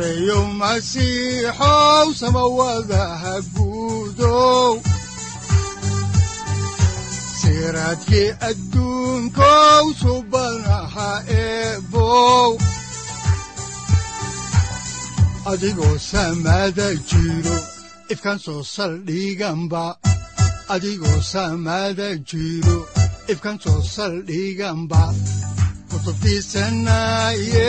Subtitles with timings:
[0.00, 4.80] sareyow masiixow samawadaha guudow
[7.40, 11.10] siraadkii adduunkow subanaha
[11.40, 12.50] eebow
[15.52, 17.56] adigoo samaada jiro
[18.12, 19.84] ifkan soo saldhiganba
[20.74, 22.78] adigoo samaada jiro
[23.32, 25.02] ifkan soo saldhiganba
[25.90, 27.68] kutubtiisanaye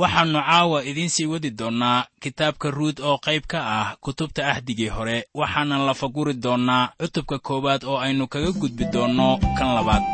[0.00, 5.16] waxaannu caawa idiin sii wadi doonnaa kitaabka ruud oo qayb ka ah kutubta ahdigii hore
[5.40, 10.04] waxaanan la faguri doonnaa cutubka koowaad oo aynu kaga gudbi doonno kan labaad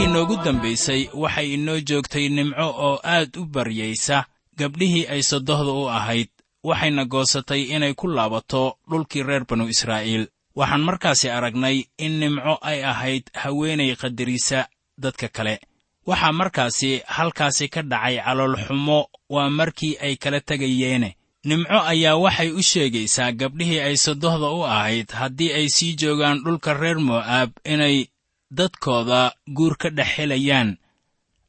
[0.00, 4.24] markii noogu dambaysay waxay inoo joogtay nimco oo aad u baryaysa
[4.56, 6.28] gabdhihii ay sodohda u ahayd
[6.64, 10.26] waxayna goosatay inay ku laabato dhulkii reer banu israa'iil.
[10.56, 14.68] Waxaan markaasi aragnay in nimco ay ahayd haweenay qadarisa
[14.98, 15.60] dadka kale.
[16.06, 21.16] Waxaa markaasi halkaasi ka dhacay caloolxumo waa markii ay kala tegayeene.
[21.44, 26.74] Nimco ayaa waxay u sheegaysaa gabdhihii ay sodohda u ahayd haddii ay sii joogaan dhulka
[26.74, 28.06] reer mo'aab inay
[28.50, 30.78] dadkooda guur ka dhex helayaan.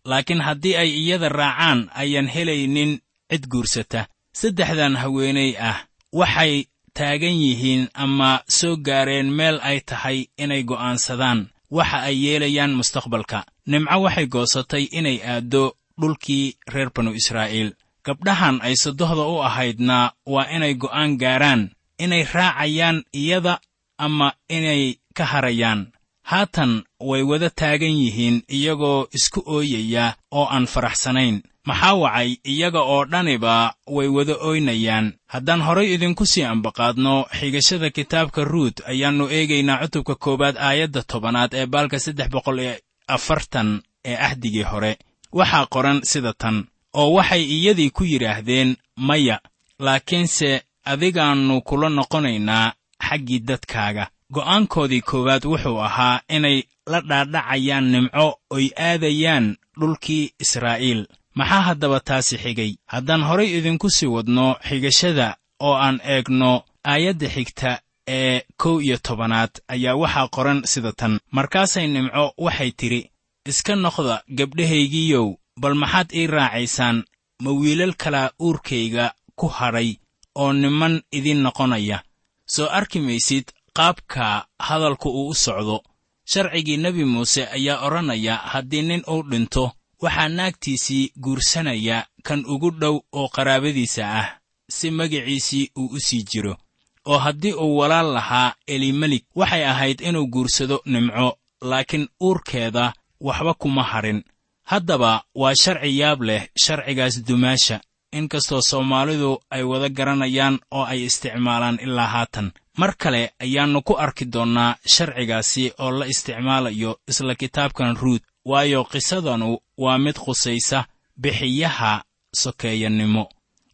[0.05, 4.07] Laakiin haddii ay iyada raacaan ayaan helaynin cid guursata.
[4.33, 5.77] Saddexdan haweenay ah
[6.13, 11.49] waxay taagan yihiin ama soo gaareen meel ay tahay inay go'aansadaan.
[11.71, 13.45] Waxa ay yeelayaan mustaqbalka.
[13.67, 17.75] Nimco waxay goosatay inay aaddo dhulkii reer banu israa'iil.
[18.05, 21.69] Gabdhahan ay sodohda u ahaydna waa inay go'aan gaaraan
[22.01, 23.61] inay raacayaan iyada
[23.97, 25.93] ama inay ka harayaan.
[26.25, 31.41] Haatan way wada taagan yihiin iyagoo isku ooyaya oo aan faraxsanayn.
[31.67, 32.29] Maxaa wacay?
[32.43, 39.25] Iyaga oo dhaniba way wada ooynayaan haddaan horay idinku sii ambaqaadno xigashada kitaabka ruut ayaannu
[39.37, 42.73] eegaynaa cutubka koowaad aayadda tobanaad ee baalka saddex boqol iyo
[43.07, 43.69] afartan
[44.05, 44.97] ee ahdigii hore.
[45.39, 46.57] Waxaa qoran sida tan
[46.93, 49.37] oo waxay iyadii ku yidhaahdeen maya
[49.85, 50.49] laakiinse
[50.91, 52.73] adigaannu kula noqonaynaa
[53.07, 61.01] xaggii dadkaaga go'aankoodii koowaad wuxuu ahaa inay la dhaadhacayaan nimco oy aadayaan dhulkii israa'iil.
[61.35, 62.71] Maxaa haddaba taasi xigay?
[62.93, 65.27] Haddaan horay idinku sii wadno xigashada
[65.59, 71.19] oo aan eegno aayadda xigta ee kow iyo tobanaad ayaa waxaa qoran sida tan.
[71.31, 73.09] Markaasay nimco waxay tidhi
[73.49, 75.27] iska noqda gabdhahaygiiyow
[75.61, 77.03] bal maxaad ii raacaysaan?
[77.43, 79.89] Ma wiilal kalaa uurkayga ku hadhay
[80.35, 82.03] oo niman idiin noqonaya.
[82.45, 85.83] Soo arki maysid qaabka hadalku uu u socdo.
[86.25, 89.71] Sharcigii nebi muuse ayaa odhanaya haddii nin uu dhinto
[90.01, 94.27] waxaa naagtiisii guursanaya kan ugu dhow oo qaraabadiisa ah
[94.69, 96.57] si magiciisii uu u sii jiro.
[97.05, 103.83] Oo haddii uu walaal lahaa elimelik waxay ahayd inuu guursado nimco laakiin uurkeeda waxba kuma
[103.83, 104.23] hadhin
[104.63, 107.81] haddaba waa sharci yaab leh sharcigaas dumaasha.
[108.11, 112.51] Inkastoo soomaalidu ay wada garanayaan oo ay isticmaalaan ilaa haatan
[112.81, 119.49] mar kale ayaannu ku arki doonnaa sharcigaasi oo la isticmaalayo isla kitaabkan ruut waayo qisadanu
[119.83, 120.79] waa mid khusaysa
[121.21, 122.03] bixiyaha
[122.41, 123.23] sokeeyannimo.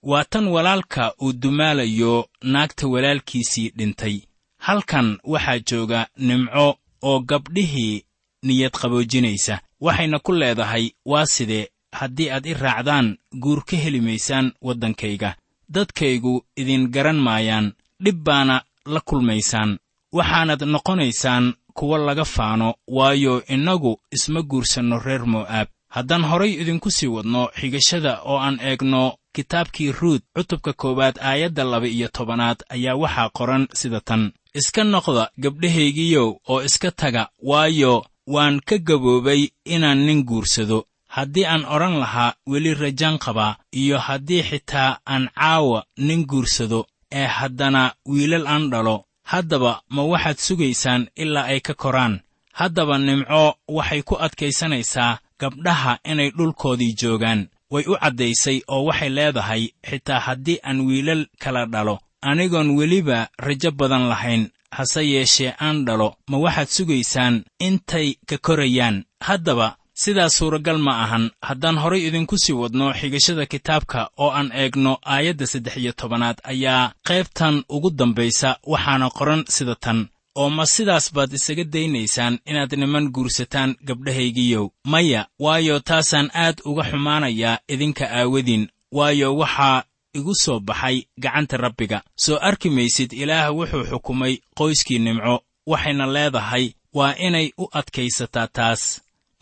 [0.04, 4.16] Waa tan walaalka uu dumaalayo naagta walaalkiisii dhintay.
[4.58, 8.04] Halkan waxaa jooga nimco oo gabdhihii
[8.44, 9.60] niyad qaboojinaysa.
[9.82, 11.68] Waxayna ku leedahay waa sidee?
[11.92, 15.36] Haddii aad i raacdaan guur ka heli maysaan waddankayga.
[15.70, 17.74] Dadkaygu idin garan maayaan.
[18.04, 18.62] Dhib baana
[18.94, 19.78] la kulmaysaan
[20.18, 25.68] waxaanad noqonaysaan kuwa laga faano waayo innagu isma guursanno reer mo'aab.
[25.96, 29.04] Haddaan horay idinku sii wadno xigashada oo aan eegno
[29.36, 34.32] kitaabkii ruut cutubka koowaad aayadda laba iyo tobanaad ayaa waxaa qoran sida tan.
[34.54, 40.86] Iska noqda gabdhahaygiyow oo iska taga waayo waan ka gaboobay inaan nin guursado.
[41.08, 47.26] Haddii aan odhan lahaa weli rajaan qabaa iyo haddii xitaa aan caawa nin guursado ee
[47.26, 52.20] haddana wiilal aan dhalo haddaba ma waxaad sugaysaan ilaa ay ka koraan.
[52.54, 57.48] Haddaba nimco waxay ku adkaysanaysaa gabdhaha inay dhulkoodii joogaan.
[57.72, 63.72] Way u caddaysay oo waxay leedahay xitaa haddii aan wiilal kala dhalo anigoon weliba rajo
[63.72, 69.04] badan lahayn hase yeeshee aan dhalo ma waxaad sugaysaan intay ka korayaan.
[69.28, 71.26] Haddaba sidaas suuragal ma ahan.
[71.48, 76.92] Haddaan horay idinku sii wadno xigashada kitaabka oo aan eegno aayadda saddex iyo tobanaad ayaa
[77.08, 80.00] qaybtan ugu dambaysa waxaana qoran sida tan.
[80.40, 86.84] Oo ma sidaas baad isaga daynaysaan inaad niman guursataan gabdhahaygiyow maya waayo taasaan aad uga
[86.90, 88.64] xumaanayaa idinka aawadiin
[88.98, 89.84] waayo waxaa
[90.18, 92.00] igu soo baxay gacanta rabbiga.
[92.24, 95.36] Soo arki maysid ilaah wuxuu xukumay qoyskii nimco.
[95.72, 98.82] Waxayna leedahay waa inay u adkaysataa taas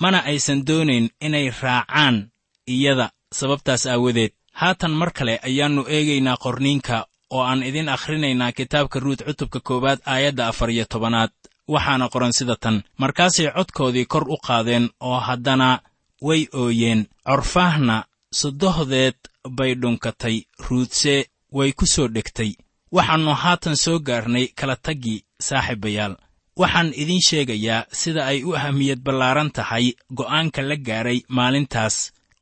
[0.02, 2.30] mana aysan doonayn inay raacaan
[2.68, 4.32] iyada sababtaas aawadeed.
[4.60, 6.98] Haatan mar kale ayaannu eegaynaa qorniinka
[7.36, 11.32] oo aan idin akhrinaynaa kitaabka ruut cutubka koowaad aayadda afar iyo tobanaad.
[11.68, 15.80] Waxaana qoran sida tan markaasay codkoodii kor u qaadeen oo haddana
[16.22, 17.06] way ooyeen.
[17.28, 18.04] Corfaahna
[18.40, 19.16] sodohdeed
[19.58, 20.38] bay dhunkatay
[20.70, 21.16] ruutse
[21.52, 22.52] way ku soo dhegtay.
[22.92, 26.16] Waxaannu haatan soo gaarnay kala taggii saaxiibayaal
[26.62, 29.86] waxaan idiin sheegayaa sida ay u ahamiyad ballaaran tahay
[30.18, 31.96] go'aanka la gaaray maalintaas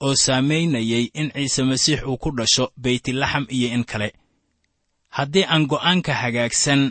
[0.05, 4.09] oo saamaynayay in ciise masiix uu ku dhasho beytlaxam iyo in kale.
[5.17, 6.81] Haddii aan go'aanka hagaagsan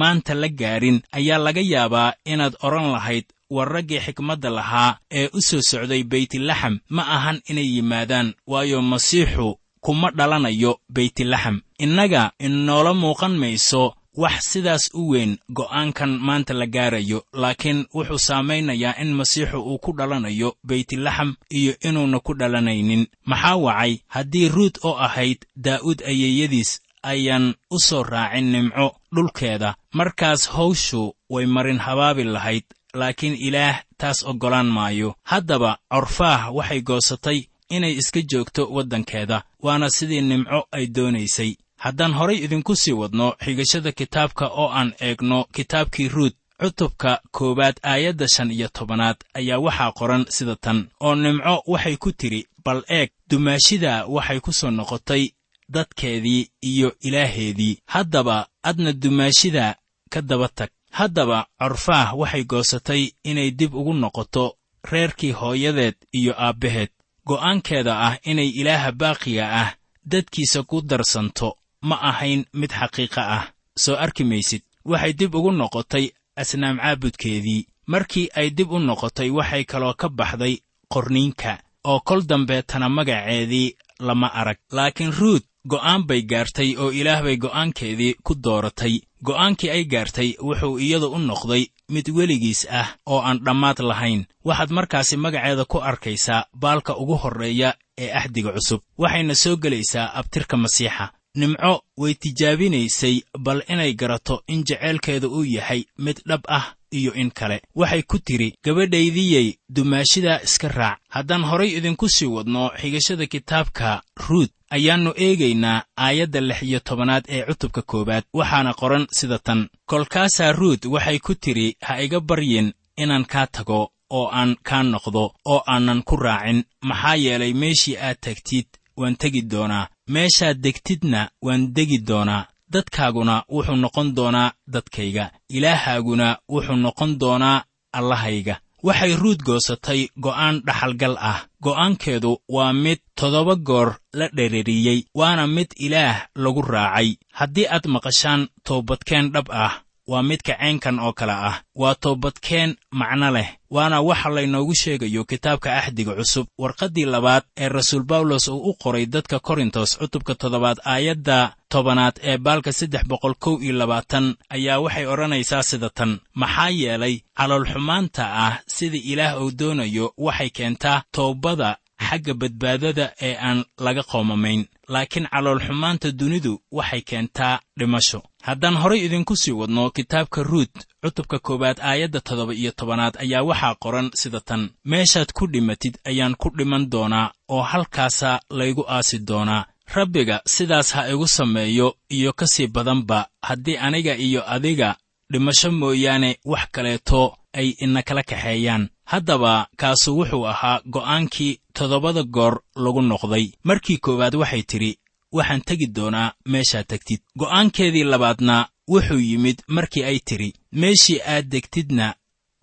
[0.00, 5.40] maanta la gaarin ayaa laga yaabaa inaad odhan lahayd war raggii xikmadda lahaa ee u
[5.48, 9.48] soo socday beytlaxam ma ahan inay yimaadaan waayo masiixu
[9.84, 13.82] kuma dhalanayo beytlaxam innaga inoola muuqan mayso
[14.16, 19.92] wax sidaas u weyn go'aankan maanta la gaarayo laakiin wuxuu saamaynayaa in masiixu uu ku
[19.98, 23.06] dhalanayo beytlaxam iyo inuuna ku dhalanaynin.
[23.24, 23.98] Maxaa wacay?
[24.08, 29.74] Haddii ruut oo ahayd daa'uud ayeeyadiis ayaan u soo raacin nimco dhulkeeda.
[29.92, 35.14] Markaas hawshu way marin habaabi lahayd laakiin ilaah taas oggolaan maayo.
[35.22, 42.38] Haddaba corfaah waxay goosatay inay iska joogto waddankeeda waana sidii nimco ay doonaysay haddaan horay
[42.44, 48.68] idinku sii wadno xigashada kitaabka oo aan eegno kitaabkii ruut cutubka koowaad aayadda shan iyo
[48.68, 50.88] tobanaad ayaa waxaa qoran sida tan.
[51.00, 55.30] Oo nimco waxay ku tidhi bal eeg dumaashida waxay ku soo noqotay
[55.68, 57.78] dadkeedii iyo ilaaheedii.
[57.86, 59.76] Haddaba adna dumaashida
[60.10, 60.70] ka daba tag.
[60.90, 64.56] Haddaba corfaah waxay goosatay inay dib ugu noqoto
[64.90, 66.88] reerkii hooyadeed iyo aabbaheed.
[67.26, 69.74] Go'aankeeda ah inay ilaaha baaqiga ah
[70.06, 71.56] dadkiisa ku darsanto
[71.88, 73.44] ma ahayn mid xaqiiqa ah.
[73.82, 76.04] Soo arki maysid waxay dib ugu noqotay
[76.40, 77.66] asnaam caabudkeedii.
[77.92, 80.54] Markii ay dib u noqotay waxay kaloo ka baxday
[80.92, 81.52] qorniinka
[81.90, 83.68] oo kol dambeetana magaceedii
[84.06, 84.58] lama arag.
[84.76, 88.94] Laakiin ruut go'aan bay gaartay oo ilaah bay go'aankeedii ku dooratay.
[89.26, 91.64] Go'aankii ay gaartay wuxuu iyadu u noqday
[91.94, 94.26] mid weligiis ah oo aan dhammaad lahayn.
[94.44, 98.80] Waxaad markaasi magaceeda ku arkaysaa baalka ugu horreeya ee axdiga cusub.
[98.98, 105.84] Waxayna soo gelaysaa abtirka masiixa nimco way tijaabinaysay bal inay garato in jaceylkeeda uu yahay
[105.98, 107.62] mid dhab ah iyo in kale.
[107.74, 110.98] Waxay ku tidhi gabadhaydiyey dumaashidaa iska raac.
[111.08, 117.42] Haddaan horay idinku sii wadno xigashada kitaabka ruut ayaannu eegaynaa aayadda lix iyo tobanaad ee
[117.48, 119.68] cutubka koowaad waxaana qoran sida tan.
[119.86, 125.24] Kolkaasaa ruut waxay ku tidhi ha iga baryin inaan kaa tago oo aan kaa noqdo
[125.44, 126.64] oo aanan ku raacin.
[126.82, 128.66] Maxaa yeelay meeshii aad tagtid
[128.96, 135.24] waan tegi doonaa meeshaad degtidna waan degi doonaa dadkaaguna wuxuu noqon doonaa dadkayga
[135.56, 137.64] ilaahaaguna wuxuu noqon doonaa
[137.98, 138.60] allahayga.
[138.86, 141.38] Waxay ruud goosatay go'aan dhaxalgal ah.
[141.64, 147.08] Go'aankeedu waa mid toddoba goor la dhereriyey waana mid ilaah lagu raacay.
[147.38, 149.72] Haddii aad maqashaan toobadkeen dhab ah
[150.06, 151.56] waa midka caynkan oo kale ah.
[151.74, 156.46] Waa toobadkeen macno leh waana waxa laynoogu sheegayo kitaabka axdiga cusub.
[156.58, 162.38] Warqaddii labaad ee rasuul bawlos uu u qoray dadka korintos cutubka toddobaad aayadda tobanaad ee
[162.38, 166.18] baalka saddex boqol kow iyo labaatan ayaa waxay odhanaysaa sida tan.
[166.34, 171.76] Maxaa yeelay caloolxumaanta ah sida ilaah uu doonayo waxay keentaa toobada
[172.08, 178.22] xagga badbaadada ee aan laga qoomamayn laakiin caloolxumaanta dunidu waxay keentaa dhimasho.
[178.42, 183.74] Haddaan horay idinku sii wadno kitaabka ruut cutubka koowaad aayadda toddoba iyo tobanaad ayaa waxaa
[183.74, 184.70] qoran sida tan.
[184.84, 189.64] Meeshaad ku dhimatid ayaan ku dhiman doonaa oo halkaasaa laygu aasi doonaa.
[189.94, 194.96] Rabbiga sidaas ha igu sameeyo iyo ka sii badanba haddii aniga iyo adiga
[195.32, 198.88] dhimasho mooyaane wax kaleeto ay inakala kaxeeyaan.
[199.04, 203.46] Haddaba kaasu wuxuu ahaa go'aankii toddobada goor lagu noqday.
[203.64, 204.98] Markii koowaad waxay tidhi
[205.32, 212.14] waxaan tegi doonaa meeshaad tegtid go'aankeedii labaadna wuxuu yimid markii ay tidhi meeshii aad degtidna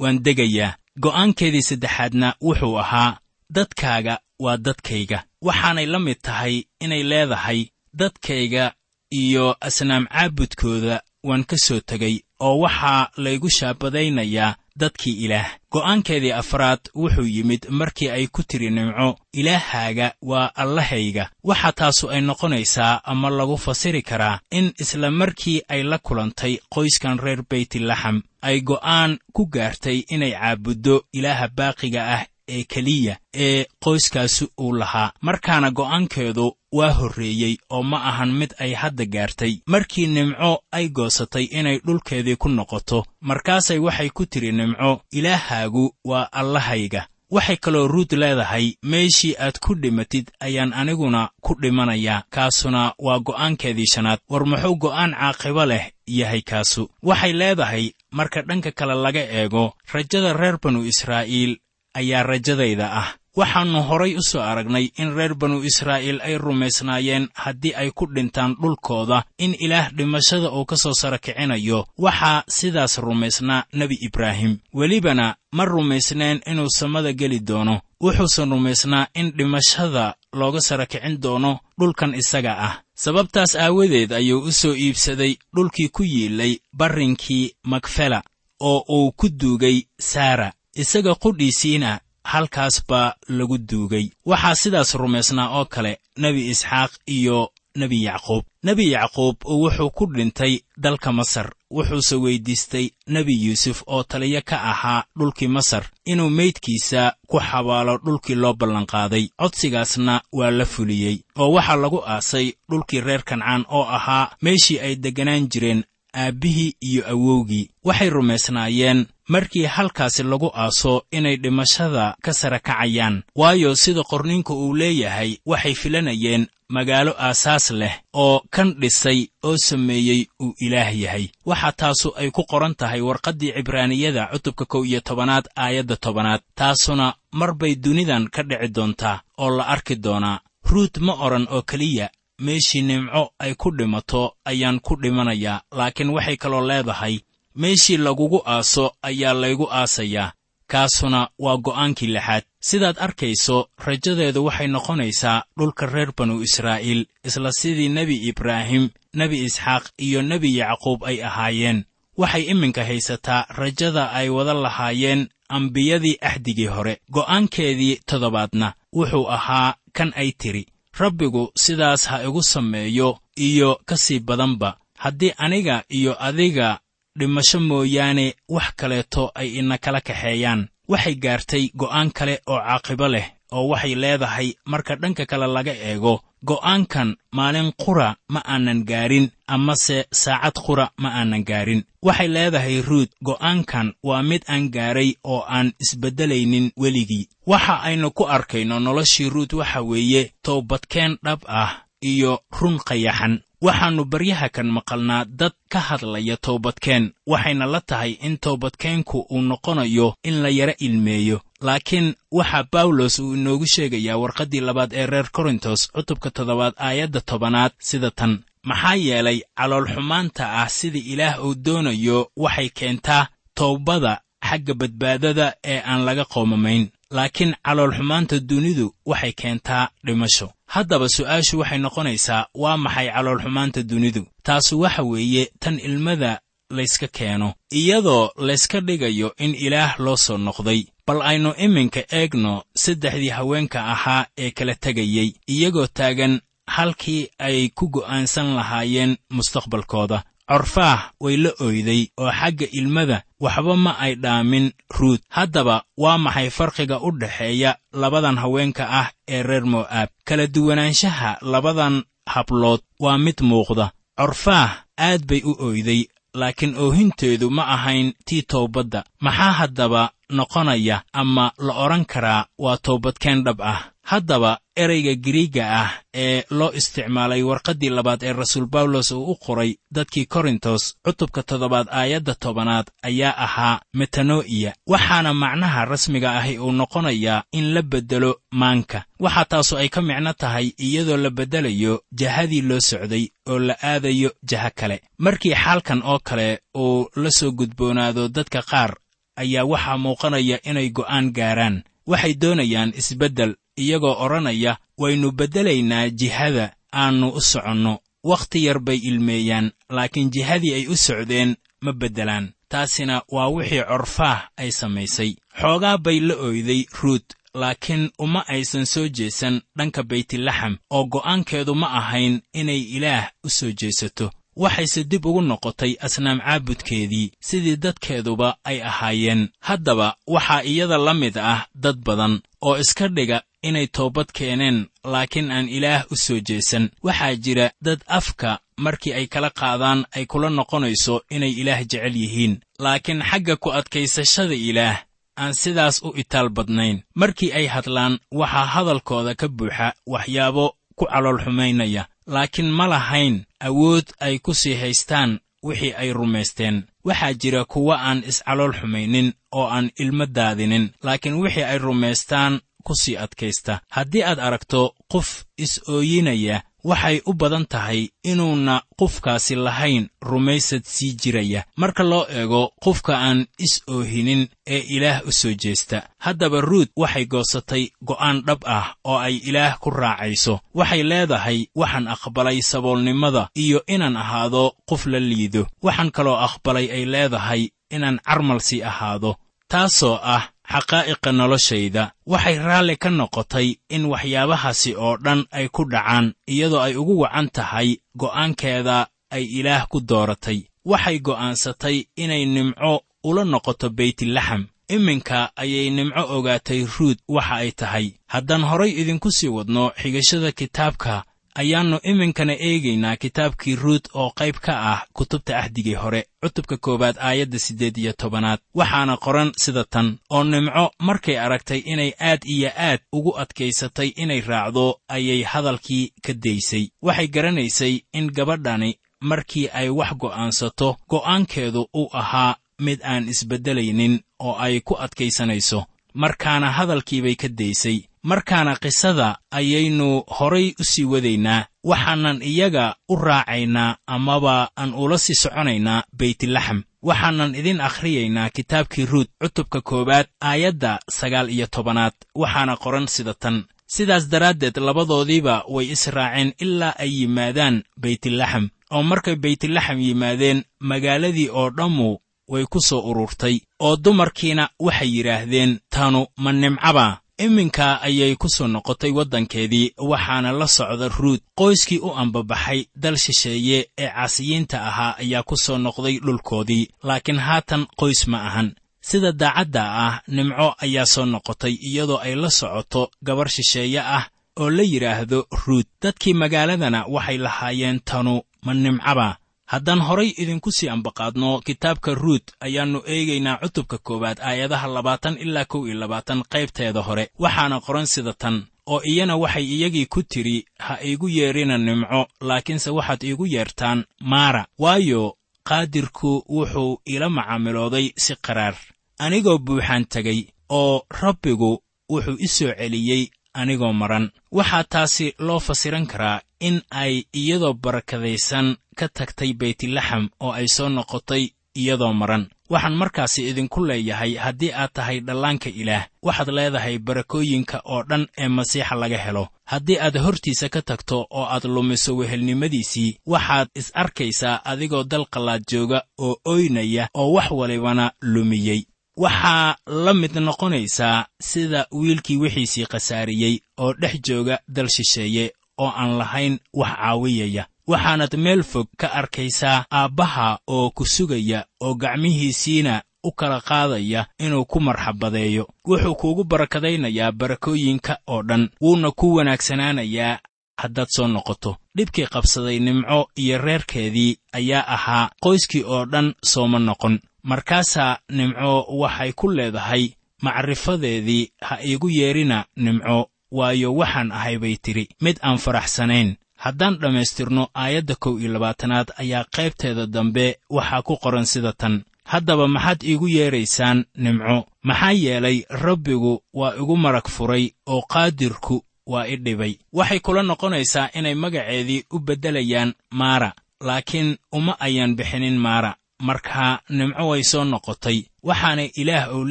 [0.01, 0.77] waan degayaa.
[1.03, 3.17] Go'aankeedii saddexaadna wuxuu ahaa
[3.55, 5.24] dadkaaga waa dadkayga.
[5.41, 8.74] Waxaanay la mid tahay inay leedahay dadkayga
[9.12, 15.50] iyo asnaam caabudkooda waan ka soo tegay oo waxaa laygu shaabadaynayaa dadkii ilaah.
[15.72, 21.30] Go'aankeedii afraad wuxuu yimid markii ay ku tiri nimco ilaahaaga waa allahayga.
[21.44, 27.20] Waxa taasu ay noqonaysaa ama lagu fasiri karaa in isla markii ay la kulantay qoyskan
[27.20, 34.48] reer beytlaxam ay go'aan ku gaartay inay caabuddo ilaaha baaqiga ah ee keliya ee qoyskaasi
[34.60, 35.12] uu lahaa.
[35.22, 39.54] Markaana go'aankeedu waa horreeyey oo ma ahan mid ay hadda gaartay.
[39.68, 46.28] Markii nimco ay goosatay inay dhulkeedii ku noqoto markaasay waxay ku tidhi nimco ilaahaagu waa
[46.32, 47.08] allahayga.
[47.32, 53.86] Waxay kaloo ruut leedahay meeshii aad ku dhimatid ayaan aniguna ku dhimanayaa kaasuna waa go'aankeedii
[53.94, 54.20] shanaad.
[54.30, 56.90] War muxuu go'aan caaqibo leh yahay kaasu?
[57.04, 61.58] Waxay leedahay marka dhanka kale laga eego rajada reer banu israa'iil
[61.94, 63.10] ayaa rajadayda ah.
[63.36, 68.54] Waxaannu horay u soo aragnay in reer banu israa'iil ay rumaysnaayeen haddii ay ku dhintaan
[68.62, 71.86] dhulkooda in ilaah dhimashada uu ka soo sara kicinayo.
[71.98, 74.58] Waxaa sidaas rumaysnaa nebi ibraahim.
[74.74, 77.82] Welibana ma rumaysneen inuu samada geli doono.
[78.04, 82.76] Wuxuusan rumaysnaa in dhimashada looga sara kicin doono dhulkan isaga ah.
[82.96, 88.22] Sababtaas aawadeed ayuu u soo iibsaday dhulkii ku yiilay barrinkii makfela
[88.62, 94.10] oo uu ku duugay saara isaga qudhiisiina halkaas baa lagu duugay.
[94.25, 98.44] Waxaa sidaas rumaysnaa oo kale nebi isxaaq iyo nebi yacquub.
[98.63, 101.51] Nebi yacquub wuxuu ku dhintay dalka masar.
[101.72, 108.36] Wuxuuse weyddiistay nebi yuusuf oo taliyo ka ahaa dhulkii masar inuu meydkiisa ku xabaalo dhulkii
[108.36, 109.25] loo ballanqaaday.
[109.42, 114.96] Codsigaasna waa la fuliyey oo waxaa lagu aasay dhulkii reer kancaan oo ahaa meeshii ay
[114.96, 117.70] degganaan jireen aabbihii iyo awowgii.
[117.84, 123.24] Waxay rumaysnaayeen markii halkaasi lagu aaso inay dhimashada ka sara kacayaan.
[123.36, 130.27] Waayo sida qorniinku uu leeyahay waxay filanayeen magaalo aasaas leh oo kan dhisay oo sameeyey
[130.41, 131.27] uu ilaah yahay.
[131.46, 136.41] Waxaa taasu ay ku qoran tahay warqaddii cibraaniyada cutubka kow iyo tobanaad aayadda tobanaad.
[136.55, 140.39] Taasuna mar bay dunidan ka dhici doontaa oo la arki doonaa.
[140.70, 142.10] Ruut ma odhan oo keliya
[142.46, 147.16] meeshii nimco ay ku dhimato ayaan ku dhimanayaa laakiin waxay kaloo leedahay
[147.62, 150.32] meeshii lagugu aaso ayaa laygu aasayaa.
[150.68, 152.44] Kaasuna waa go'aankii lixaad.
[152.60, 159.84] Sidaad arkayso rajadeedu waxay noqonaysaa dhulka reer banu israa'iil isla sidii nebi ibraahim nebi isxaaq
[159.98, 161.84] iyo nebi yacquub ay ahaayeen.
[162.18, 166.94] Waxay iminka haysataa rajada ay wada lahaayeen ambiyadii axdigii hore.
[167.12, 170.66] Go'aankeedii toddobaadna wuxuu ahaa kan ay tidhi
[171.00, 174.78] rabbigu sidaas ha igu sameeyo iyo ka sii badanba.
[174.98, 176.80] Haddii aniga iyo adiga
[177.18, 180.68] dhimasho mooyaane wax kaleeto ay ina kala kaxeeyaan.
[180.88, 186.13] Waxay gaartay go'aan kale oo caaqibo leh oo waxay leedahay marka dhanka kale laga eego
[186.50, 191.81] go'aankan maalin qura ma aanan gaarin amase saacad qura ma aanan gaarin.
[192.07, 197.27] Waxay leedahay ruud go'aankan waa mid aan gaaray oo aan isbeddelaynin weligii.
[197.51, 201.72] Waxa aynu ku arkayno noloshii ruud waxa weeye toobadkeen dhab ah
[202.12, 203.33] iyo run qayaxan.
[203.65, 210.07] Waxaannu baryaha kan maqalnaa dad ka hadlaya toobadkeen waxayna la tahay in toobadkeenku uu noqonayo
[210.24, 215.82] in la yara ilmeeyo laakiin waxaa bawlos uu inoogu sheegayaa warqaddii labaad ee reer korintos
[215.96, 218.34] cutubka toddobaad aayadda tobanaad sida tan
[218.70, 223.27] maxaa yeelay caloolxumaanta ah sida ilaah uu doonayo waxay keentaa
[223.58, 224.13] toobada
[224.50, 226.84] xagga badbaadada ee aan laga qoomamayn.
[227.17, 230.48] Laakiin caloolxumaanta dunidu waxay keentaa dhimasho.
[230.74, 234.22] Haddaba su'aashu waxay noqonaysaa waa maxay caloolxumaanta dunidu?
[234.43, 236.32] Taasu waxa weeye tan ilmada
[236.77, 240.82] layska keeno iyadoo layska dhigayo in ilaah loo soo noqday.
[241.08, 246.34] Bal aynu iminka eegno saddexdii haweenka ahaa ee kala tegayey iyagoo taagan
[246.75, 250.24] halkii ay ku go'aansan lahaayeen mustaqbalkooda.
[250.50, 255.20] Corfaah way la oyday oo xagga ilmada waxba ma ay dhaamin ruud.
[255.30, 260.10] Haddaba waa maxay farqiga u dhexeeya labadan haweenka ah ee reer mo'aab?
[260.25, 262.03] Kala duwanaanshaha labadan
[262.34, 263.92] hablood waa mid muuqda.
[264.18, 266.01] Corfaah aad bay u oyday
[266.40, 270.02] laakiin oohinteedu ma ahayn tii toobadda maxaa haddaba
[270.40, 273.82] noqonaya ama la odhan karaa waa toobadkeen dhab ah.
[274.12, 275.92] Haddaba ereyga giriigga ah
[276.24, 281.88] ee loo isticmaalay warqaddii labaad ee rasuul bawlos uu u qoray dadkii korintos cutubka toddobaad
[282.00, 289.00] aayadda tobanaad ayaa ahaa metano'iya waxaana macnaha rasmiga ahi uu noqonayaa in la beddelo maanka.
[289.20, 294.29] Waxaa taasu ay ka micno tahay iyadoo la beddelayo jahadii loo socday oo la aadayo
[294.50, 294.98] jaha kale.
[295.18, 298.92] Markii xaalkan oo kale uu la soo gudboonaado dadka qaar
[299.35, 301.83] ayaa waxaa muuqanaya inay go'aan gaaraan.
[302.07, 308.00] Waxay doonayaan isbeddel iyagoo odhanaya waynu beddelaynaa jihada aannu u soconno.
[308.24, 312.53] Wakhti yar bay ilmeeyaan laakiin jihadii ay u socdeen ma beddelaan.
[312.69, 315.31] Taasina waa wixii corfaah ay samaysay.
[315.59, 321.87] Xoogaa bay la oyday ruud laakiin uma aysan soo jeesan dhanka baytlaxam oo go'aankeedu ma
[322.00, 328.81] ahayn inay ilaah u soo jeesato waxayse dib ugu noqotay asnaam caabudkeedii sidii dadkeeduba ay
[328.83, 329.50] ahaayeen.
[329.59, 335.51] Haddaba waxaa iyada la mid ah dad badan oo iska dhiga inay toobad keeneen laakiin
[335.51, 336.89] aan ilaah u soo jeesan.
[337.03, 342.59] Waxaa jira dad afka markii ay kala qaadaan ay kula noqonayso inay ilaah jecel yihiin.
[342.79, 344.98] Laakiin xagga ku adkaysashada ilaah
[345.37, 347.01] aan sidaas u itaal badnayn.
[347.16, 354.40] Markii ay hadlaan waxaa hadalkooda ka buuxa waxyaabo ku caloolxumaynaya laakiin ma lahayn awood ay
[354.40, 356.83] ku sii haystaan wixii ay rumaysteen.
[357.05, 362.96] Waxaa jira kuwa aan iscalool xumaynin oo aan ilmo daadinin laakiin wixii ay rumaystaan ku
[362.96, 363.79] sii adkaysta.
[363.90, 371.63] Haddii aad aragto qof is-ooyinaya waxay u badan tahay inuuna qofkaasi lahayn rumaysad sii jiraya.
[371.77, 377.83] Marka loo eego qofka aan is-oohinin ee ilaah u soo jeesta haddaba ruud waxay goosatay
[378.07, 380.59] go'aan dhab ah oo ay ilaah ku raacayso.
[380.74, 385.67] Waxay leedahay waxaan aqbalay saboolnimada iyo inaan ahaado qof la liido.
[385.83, 389.35] Waxaan kaloo aqbalay ay leedahay inaan carmal sii ahaado
[389.67, 396.25] taasoo ah xaqaa'iqa noloshayda waxay raalli ka noqotay in waxyaabahaasi oo dhan ay ku dhacaan
[396.53, 397.90] iyadoo ay ugu wacan tahay
[398.22, 398.98] go'aankeeda
[399.36, 400.59] ay ilaah ku dooratay.
[400.92, 402.92] Waxay go'aansatay inay nimco
[403.24, 404.62] ula noqoto beytlaxam.
[404.96, 408.05] Iminka ayay nimco ogaatay ruud waxa ay tahay.
[408.33, 411.24] Haddaan horay idinku sii wadno xigashada kitaabka
[411.55, 417.59] ayaannu iminkana eegaynaa kitaabkii ruud oo qayb ka ah kutubta ahdigii hore cutubka koowaad aayadda
[417.59, 418.59] siddeed iyo tobanaad.
[418.75, 424.42] Waxaana qoran sida tan oo nimco markay aragtay inay aad iyo aad ugu adkaysatay inay
[424.42, 426.89] raacdo ayay hadalkii ka daysay.
[427.01, 434.55] Waxay garanaysay in gabadhani markii ay wax go'aansato go'aankeedu uu ahaa mid aan isbeddelaynin oo
[434.59, 435.85] ay ku adkaysanayso.
[436.13, 441.66] Markaana hadalkiibay ka daysay markaana qisada ayaynu horay u sii wadaynaa.
[441.83, 446.83] Waxaanan iyaga u raacaynaa amaba aan ula sii soconaynaa beytlaxam.
[447.03, 452.14] Waxaanan idin akhriyaynaa kitaabkii ruut cutubka koowaad aayadda sagaal iyo tobanaad.
[452.36, 453.66] Waxaana qoran sida tan.
[453.88, 458.70] Sidaas daraaddeed labadoodiiba way israaceen ilaa ay yimaadaan beytlaxam.
[458.92, 463.59] Oo markay beytlaxam yimaadeen magaaladii oo dhammu way ku soo ururtay.
[463.79, 470.68] Oo dumarkiina waxay yidhaahdeen tanu ma nimcaba iminka ayay ku soo noqotay waddankeedii waxaana la
[470.77, 476.88] socda ruut qoyskii u ambabaxay dal shisheeye ee caasiyiinta ahaa ayaa ku soo noqday dhulkoodii.
[477.08, 478.70] Laakiin haatan qoys ma ahan.
[479.08, 484.25] Sida daacadda ah nimco ayaa soo noqotay iyadoo ay la socoto gabar shisheeye ah
[484.62, 485.88] oo la yidhaahdo ruut.
[486.01, 489.38] Dadkii magaaladana waxay lahaayeen tanu ma nimcaba
[489.74, 495.81] haddaan horay idinku sii ambaqaadno kitaabka ruut ayaannu eegaynaa cutubka koowaad aayadaha labaatan ilaa kow
[495.88, 497.25] iyo labaatan qaybteeda hore.
[497.44, 498.55] Waxaana qoran sida tan
[498.94, 504.00] oo iyana waxay iyagii ku tidhi ha iigu yeedhina nimco laakiinse waxaad iigu yeertaan
[504.31, 505.24] maara waayo
[505.70, 508.75] qaadirku wuxuu ila macaamilooday si qaraar.
[509.20, 511.72] Anigoo buuxaan tegay oo rabbigu
[512.09, 514.31] wuxuu i soo celiyey anigoo maran.
[514.51, 520.89] Waxaa taasi loo fasiran karaa in ay iyadoo barakadaysan ka tagtay beytlaxam oo ay soo
[520.89, 521.44] noqotay
[521.75, 522.44] iyadoo maran.
[522.70, 528.48] Waxaan markaasi idinku leeyahay haddii aad tahay dhallaanka ilaah waxaad leedahay barakooyinka oo dhan ee
[528.48, 529.48] masiixa laga helo.
[529.72, 535.63] Haddii aad hortiisa ka tagto oo aad lumiso wehelnimadiisii waxaad is arkaysaa adigoo dal qallaad
[535.72, 538.81] jooga oo oynaya oo wax walibana lumiyey
[539.18, 546.18] waxaa la mid noqonaysaa sida wiilkii wixiisii khasaariyey oo dhex jooga dal shisheeye oo aan
[546.18, 547.66] lahayn wax caawiyaya.
[547.88, 554.66] Waxaanad meel fog ka arkaysaa aabbaha oo ku sugaya oo gacmihiisiina u kala qaadaya inuu
[554.66, 555.68] ku marxabadeeyo.
[555.88, 560.40] Wuxuu kuugu barakadaynayaa barakooyinka oo dhan wuuna ku wanaagsanaanayaa
[560.82, 561.78] haddaad soo noqoto.
[561.98, 569.32] Dhibkii qabsaday nimco iyo reerkeedii ayaa ahaa qoyskii oo dhan sooma noqon markaasaa nimco waxay
[569.34, 570.10] ku leedahay
[570.42, 576.36] macrifadeedii ha iigu yeedhina nimco waayo waxaan ahay bay tidhi mid aan faraxsanayn.
[576.58, 582.03] Haddaan dhammaystirno aayadda kow iyo labaatanaad ayaa qaybteeda dambe waxaa ku qoran sida tan.
[582.24, 584.66] Haddaba maxaad iigu yeedraysaan nimco?
[584.84, 589.77] Maxaa yeelay rabbigu waa igu marag furay oo qaadirku waa i dhibay.
[589.94, 595.96] Waxay kula noqonaysaa inay magaceedii u beddelayaan maara laakiin uma ayaan bixinin maara
[596.27, 598.18] markaa nimco way soo noqotay.
[598.48, 599.46] Waxaana ilaah uu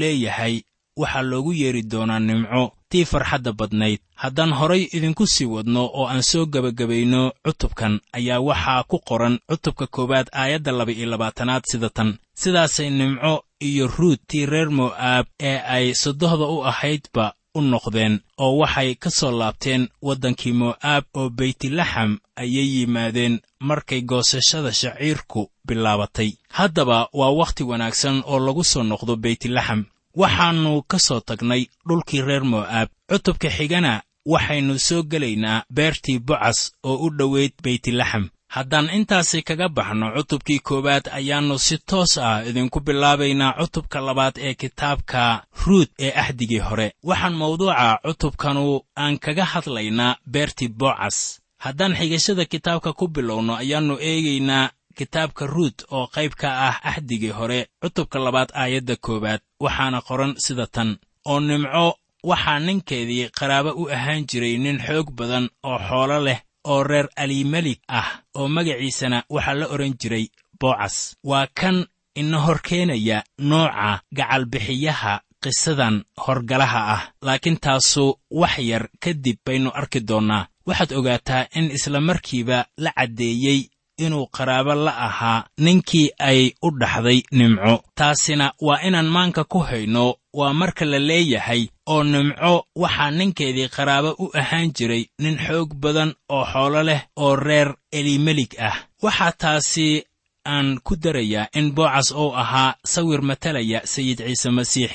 [0.00, 0.54] leeyahay
[1.00, 4.00] waxaa loogu yeedhi doonaa nimco tii farxadda badnayd.
[4.22, 9.86] Haddaan horay idinku sii wadno oo aan soo gebagabayno cutubkan ayaa waxaa ku qoran cutubka
[9.94, 12.10] koowaad aayadda laba-iyo labaatanaad sida tan.
[12.40, 18.52] Sidaasay nimco iyo ruut tii reer mo'aab ee ay sodohda u ahaydba u noqdeen oo
[18.60, 22.10] waxay ka soo laabteen waddankii mo'aab oo beytlaxam
[22.42, 23.34] ayay yimaadeen
[23.68, 26.30] markay goosashada shaciirku bilaabatay.
[26.58, 29.80] Haddaba waa wakhti wanaagsan oo lagu soo noqdo beytlaxam.
[30.20, 32.88] Waxaannu ka soo tagnay dhulkii reer mo'aab.
[33.10, 40.06] Cutubka xigana waxaynu soo gelaynaa beertii bocas oo u dhoweyd beytlaxam haddaan intaasi kaga baxno
[40.16, 45.22] cutubkii koowaad ayaannu si toos ah idinku bilaabaynaa cutubka labaad ee kitaabka
[45.66, 46.86] ruut ee axdigii hore.
[47.08, 48.64] Waxaan mawduuca cutubkanu
[49.02, 51.16] aan kaga hadlaynaa beertii bocas
[51.64, 57.60] haddaan xigashada kitaabka ku bilowno ayaannu eegaynaa kitaabka ruut oo qayb ka ah axdigii hore
[57.82, 59.40] cutubka labaad aayadda koowaad.
[59.64, 60.90] Waxaana qoran sida tan
[61.30, 61.86] oo nimco
[62.30, 67.80] waxaa ninkeedii qaraabo u ahaan jiray nin xoog badan oo xoolo leh oo reer alimelik
[67.88, 70.26] ah oo magaciisana waxaa la odhan jiray
[70.60, 77.02] boocas waa kan ina hor keenaya nooca gacalbixiyaha qisadan horgalaha ah.
[77.22, 83.60] Laakiin taasu wax yar kadib baynu arki doonnaa waxaad ogaataa in isla markiiba la caddeeyey
[83.98, 87.82] inuu qaraabo la ahaa ninkii ay u dhaxday nimco.
[87.94, 94.10] Taasina waa inaan maanka ku hayno waa marka la leeyahay oo nimco waxaa ninkeedii qaraabo
[94.18, 98.76] u ahaan jiray nin xoog badan oo xoolo leh oo reer elimelig ah.
[99.02, 100.04] Waxaa taasi
[100.46, 104.90] aan ku darayaa in boocas uu ahaa sawir matalaya sayid ciise masiix.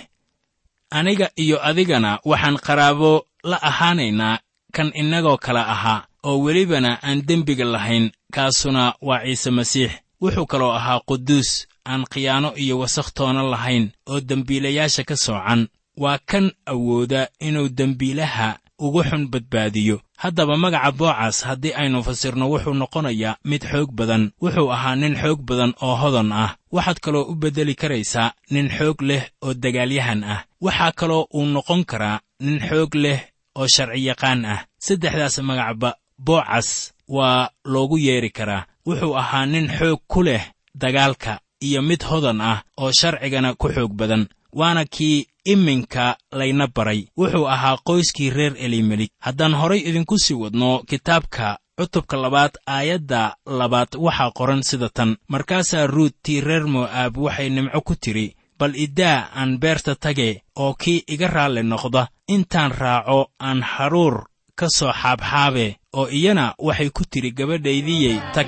[0.89, 4.39] Aniga iyo adigana waxaan qaraabo la ahaanaynaa
[4.76, 9.91] kan innagoo kale ahaa oo welibana aan dembiga lahayn kaasuna waa ciise masiix.
[10.21, 15.62] Wuxuu kaloo ahaa quduus aan khiyaano iyo wasakh toona lahayn oo dembiilayaasha ka soocan.
[15.97, 19.97] Waa kan awooda inuu dembiilaha ugu xun badbaadiyo.
[20.21, 24.23] Haddaba magaca boocas haddii aynu fasirno wuxuu noqonayaa mid xoog badan.
[24.41, 26.52] Wuxuu ahaa nin xoog badan oo hodan ah.
[26.71, 30.39] Waxaad kaloo u beddeli karaysaa nin xoog leh oo dagaalyahan ah.
[30.62, 33.19] Waxaa kaloo uu noqon karaa nin xoog leh
[33.58, 34.60] oo sharciyaqaan ah.
[34.86, 35.89] Saddexdaas magacba
[36.26, 38.65] boocas waa loogu yeedhi karaa.
[38.88, 40.43] Wuxuu ahaa nin xoog ku leh
[40.82, 47.08] dagaalka iyo mid hodan ah oo sharcigana ku xoog badan waana kii iminka layna baray.
[47.17, 53.88] Wuxuu ahaa qoyskii reer elimelik haddaan horay idinku sii wadno kitaabka cutubka labaad aayadda labaad
[53.98, 55.15] waxaa qoran sida tan.
[55.28, 60.74] Markaasaa ruut tii reer mo'aab waxay nimco ku tidhi bal iddaa aan beerta tage oo
[60.74, 64.15] kii iga raalli noqda intaan raaco aan haruur
[64.56, 68.48] ka soo xaabxaabe oo iyana waxay ku tidhi gabadhaydiyey tag